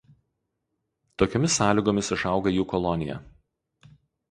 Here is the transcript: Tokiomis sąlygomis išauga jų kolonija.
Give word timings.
Tokiomis 1.23 1.59
sąlygomis 1.61 2.11
išauga 2.19 2.55
jų 2.57 2.67
kolonija. 2.75 3.21